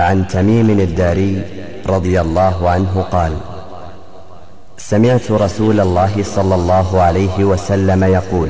[0.00, 1.42] عن تميم الداري
[1.86, 3.32] رضي الله عنه قال
[4.78, 8.48] سمعت رسول الله صلى الله عليه وسلم يقول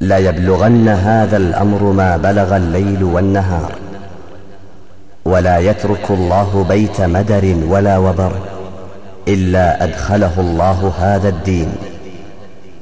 [0.00, 3.72] لا يبلغن هذا الأمر ما بلغ الليل والنهار
[5.24, 8.32] ولا يترك الله بيت مدر ولا وبر
[9.28, 11.72] إلا أدخله الله هذا الدين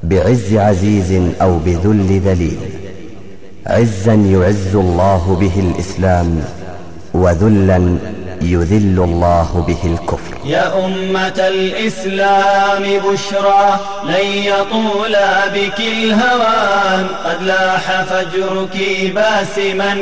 [0.03, 2.61] بعز عزيز أو بذل ذليل
[3.67, 6.43] عزا يعز الله به الإسلام
[7.23, 7.97] وذلا
[8.43, 10.33] يذل الله به الكفر.
[10.45, 13.65] يا أمة الإسلام بشرى
[14.05, 15.15] لن يطول
[15.55, 18.77] بك الهوان قد لاح فجرك
[19.15, 19.95] باسما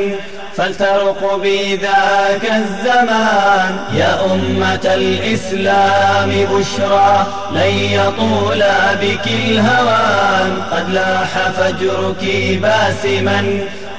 [0.57, 3.73] فلترقبي ذاك الزمان.
[3.93, 8.63] يا أمة الإسلام بشرى لن يطول
[9.01, 12.23] بك الهوان قد لاح فجرك
[12.61, 13.39] باسما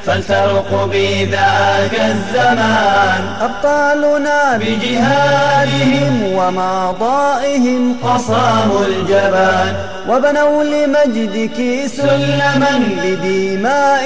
[0.07, 9.75] فلترقبي ذاك الزمان أبطالنا بجهادهم وماضائهم قصاموا الجبان
[10.09, 12.79] وبنوا لمجدك سلما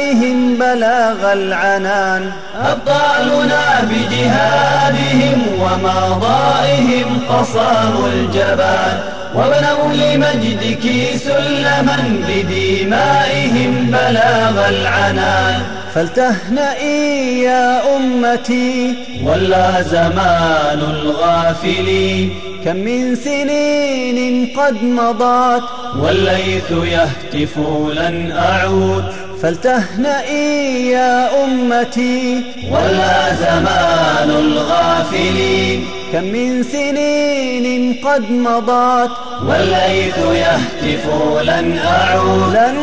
[0.06, 2.32] بدمائهم بلاغ العنان.
[2.62, 9.00] أبطالنا بجهادهم وماضائهم قصاموا الجبان
[9.34, 10.84] وبنوا لمجدك
[11.16, 11.98] سلما
[12.28, 15.60] بدمائهم بلاغ العنان.
[15.94, 18.94] فلتهنئي يا أمتي.
[19.24, 22.30] ولا زمان الغافلين
[22.64, 25.62] كم من سنين قد مضت.
[25.98, 27.58] والليث يهتف
[27.92, 29.04] لن أعود.
[29.42, 32.42] فلتهنئي يا أمتي.
[32.70, 35.88] ولا زمان الغافلين.
[36.12, 39.10] كم من سنين قد مضت.
[39.48, 41.06] والليث يهتف
[41.42, 42.52] لن أعود.
[42.54, 42.78] لن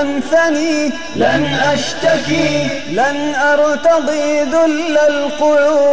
[0.00, 0.92] أنثني.
[1.16, 2.68] لن أشتكي.
[2.92, 5.90] لن أرتضي ذل القعود.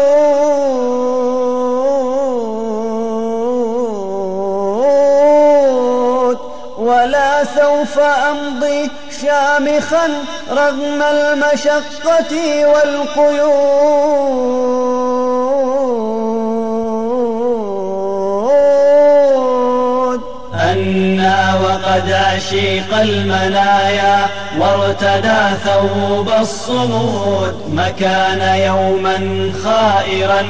[6.78, 8.89] ولا سوف أمضي.
[9.21, 10.08] شامخا
[10.52, 13.80] رغم المشقة والقيود.
[21.64, 24.25] وقد أشيق المنايا
[24.59, 30.43] وارتدى ثوب الصمود مكان يوما خائرا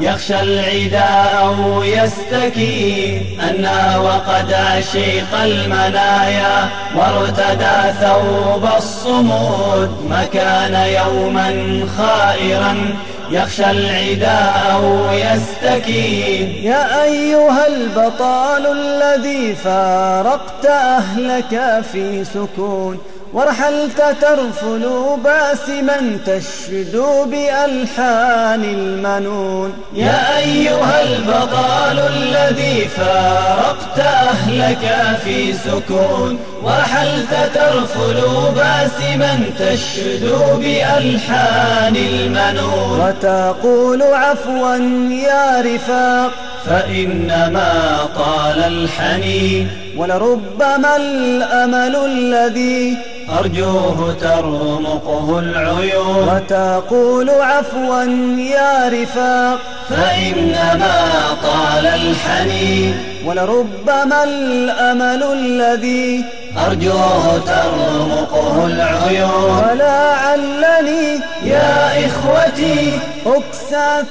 [0.00, 12.94] يخشى العداء أو يستكي أنا وقد أشيق المنايا وارتدى ثوب الصمود مكان يوما خائرا
[13.30, 16.64] يخشى العداء أو يستكين.
[16.64, 22.98] يا أيها البطال الذي فارقت أهلك في سكون.
[23.32, 24.90] ورحلت ترفل
[25.24, 29.72] باسما تشدو بألحان المنون.
[29.94, 38.20] يا أيها البطال الذي فارقت أهلك في سكون ورحلت ترفل
[38.56, 43.00] باسما تشدو بألحان المنون.
[43.00, 44.76] وتقول عفوا
[45.10, 46.32] يا رفاق
[46.66, 52.96] فإنما طال الحنين ولربما الأمل الذي
[53.38, 58.02] أرجوه ترمقه العيون وتقول عفوا
[58.38, 61.10] يا رفاق فإنما
[61.42, 62.94] طال الحنين
[63.26, 66.24] ولربما الأمل الذي
[66.66, 72.98] أرجوه ترمقه العيون ولعلني يا إخوتي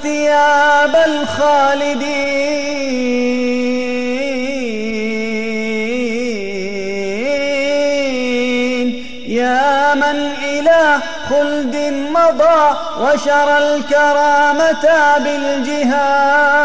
[0.02, 2.50] ثياب الخالدين.
[9.26, 10.98] يا من إلى
[11.30, 11.76] خلد
[12.16, 14.84] مضى وشرى الكرامة
[15.18, 16.60] بالجهاد.